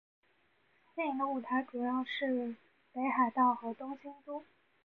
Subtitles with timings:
[0.95, 2.55] 电影的舞台主要是
[2.91, 4.43] 北海道和东京都。